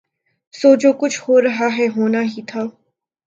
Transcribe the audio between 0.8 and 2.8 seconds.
جو کچھ ہورہاہے ہونا ہی تھا۔